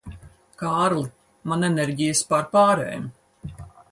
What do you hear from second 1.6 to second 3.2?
enerģijas pārpārēm.